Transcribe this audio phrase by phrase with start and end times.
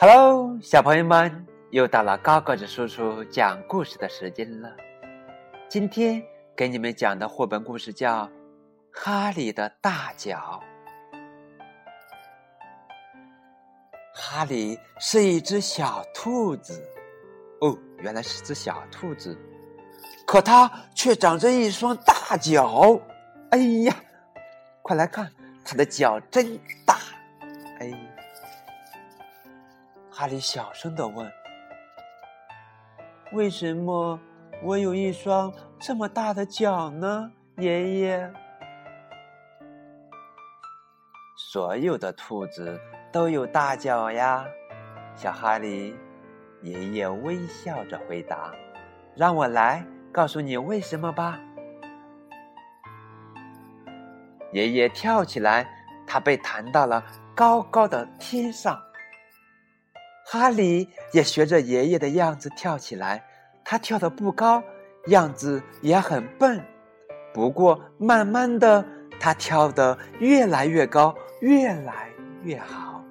[0.00, 4.70] Hello，小朋友们，又到了高个子叔叔讲故事的时间了。
[5.68, 6.22] 今天
[6.56, 8.26] 给你们讲的绘本故事叫
[8.92, 10.62] 《哈利的大脚》。
[14.14, 16.80] 哈利是一只小兔子，
[17.60, 19.36] 哦，原来是只小兔子，
[20.24, 23.00] 可它却长着一双大脚。
[23.50, 23.96] 哎呀，
[24.80, 25.28] 快来看，
[25.64, 26.94] 它的脚真大！
[30.20, 31.32] 哈利小声的问
[33.30, 34.18] ：“为什么
[34.64, 38.32] 我有一双这么大的脚呢，爷爷？”
[41.38, 42.80] 所有的兔子
[43.12, 44.44] 都有大脚呀，
[45.14, 45.94] 小哈利。
[46.62, 48.52] 爷爷微笑着回答
[49.14, 51.38] ：“让我来告诉你为什么吧。”
[54.50, 55.64] 爷爷跳起来，
[56.08, 57.04] 他被弹到了
[57.36, 58.76] 高高的天上。
[60.30, 63.24] 哈利也学着爷爷的样子跳起来，
[63.64, 64.62] 他跳的不高，
[65.06, 66.62] 样子也很笨。
[67.32, 68.84] 不过慢慢的，
[69.18, 72.10] 他跳得越来越高，越来
[72.42, 73.02] 越好，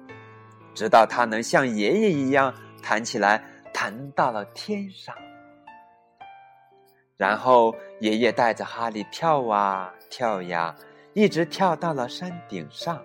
[0.72, 3.42] 直到他能像爷爷一样弹起来，
[3.74, 5.12] 弹到了天上。
[7.16, 10.72] 然后爷爷带着哈利跳啊跳呀，
[11.14, 13.02] 一直跳到了山顶上。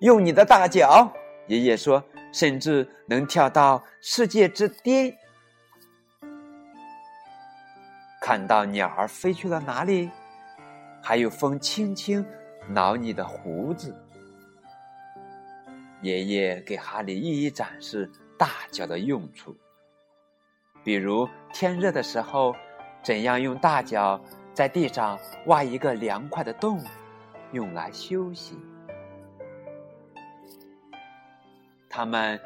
[0.00, 1.10] 用你的大脚。
[1.46, 2.02] 爷爷说
[2.32, 5.16] ：“甚至能跳到世界之巅，
[8.20, 10.10] 看到鸟儿飞去了哪里，
[11.02, 12.24] 还有风轻轻
[12.68, 13.94] 挠你的胡子。”
[16.02, 19.56] 爷爷给哈利一一展示大脚的用处，
[20.84, 22.54] 比如天热的时候，
[23.02, 24.20] 怎样用大脚
[24.52, 26.82] 在地上挖一个凉快的洞，
[27.52, 28.58] 用来休息。
[31.96, 32.38] 他们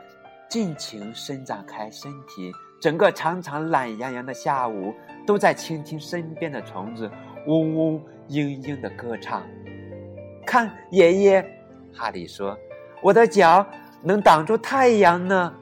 [0.49, 4.95] 尽情伸展开身体，整个长长懒洋洋的下午
[5.27, 7.11] 都在倾听身边的虫子
[7.49, 9.43] 嗡嗡嘤嘤的歌唱。
[10.47, 11.45] 看，爷爷，
[11.93, 12.57] 哈利说
[13.03, 13.67] ：“我的脚
[14.05, 15.53] 能挡住太阳呢。”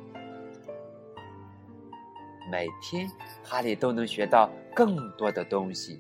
[2.53, 3.11] 每天，
[3.43, 5.99] 哈利都能学到更多的东西。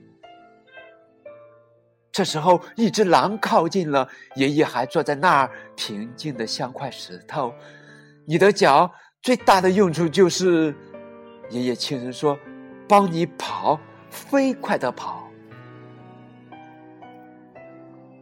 [2.12, 7.54] 这时候，一只狼靠近了，爷爷还坐在那儿，平静的像块石头。
[8.30, 10.76] 你的脚最大的用处就是，
[11.48, 12.38] 爷爷轻声说
[12.86, 13.80] ：“帮你跑，
[14.10, 15.26] 飞快的跑。”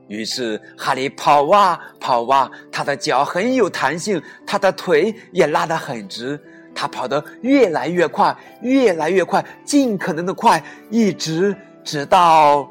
[0.06, 6.40] 于是哈利跑啊跑啊，他的脚很有弹性，他的腿也拉得很直，
[6.72, 11.52] 他跑得越来越快，越来越快，尽可能的快，一直
[11.82, 12.70] 直到，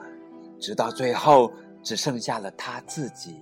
[0.57, 1.51] 直到最后
[1.83, 3.35] 只剩下了他自己。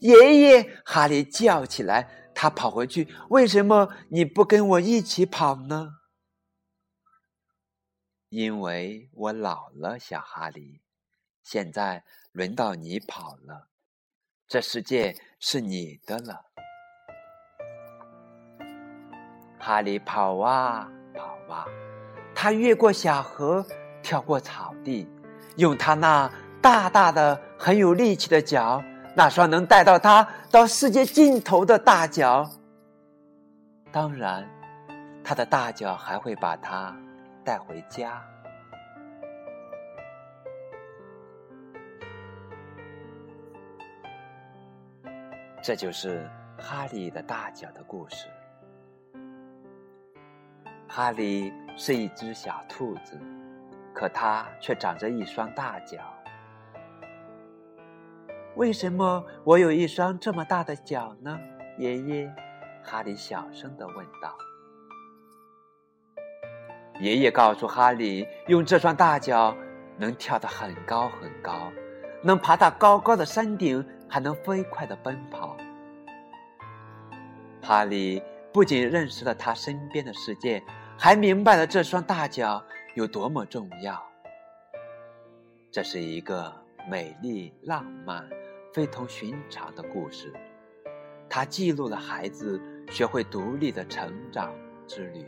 [0.00, 2.30] 爷爷，哈利叫起来。
[2.38, 3.08] 他跑回去。
[3.30, 6.00] 为什么你不跟我一起跑呢？
[8.28, 10.82] 因为我老了，小哈利。
[11.42, 13.68] 现在轮到你跑了，
[14.46, 16.44] 这世界是你的了。
[19.58, 21.64] 哈利跑啊跑啊，
[22.34, 23.66] 他越过小河，
[24.02, 25.08] 跳过草地，
[25.56, 26.30] 用他那
[26.60, 28.84] 大大的、很有力气的脚。
[29.18, 32.46] 那双能带到他到世界尽头的大脚，
[33.90, 34.46] 当然，
[35.24, 36.94] 他的大脚还会把他
[37.42, 38.22] 带回家。
[45.62, 46.28] 这就是
[46.58, 48.28] 哈利的大脚的故事。
[50.86, 53.18] 哈利是一只小兔子，
[53.94, 56.15] 可它却长着一双大脚。
[58.56, 61.38] 为什么我有一双这么大的脚呢？
[61.76, 62.34] 爷爷，
[62.82, 64.34] 哈利小声的问道。
[66.98, 69.54] 爷爷告诉哈利，用这双大脚
[69.98, 71.70] 能跳得很高很高，
[72.22, 75.54] 能爬到高高的山顶，还能飞快的奔跑。
[77.62, 78.22] 哈利
[78.54, 80.62] 不仅认识了他身边的世界，
[80.98, 82.64] 还明白了这双大脚
[82.94, 84.02] 有多么重要。
[85.70, 86.50] 这是一个
[86.88, 88.28] 美丽浪漫。
[88.72, 90.30] 非同寻常的故事，
[91.30, 92.60] 它记录了孩子
[92.90, 94.54] 学会独立的成长
[94.86, 95.24] 之旅。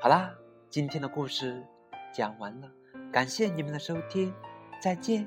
[0.00, 0.34] 好啦，
[0.68, 1.64] 今天的故事
[2.12, 2.68] 讲完了，
[3.12, 4.34] 感谢你们的收听，
[4.80, 5.24] 再见。